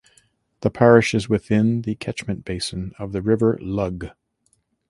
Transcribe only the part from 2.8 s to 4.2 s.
of the River Lugg.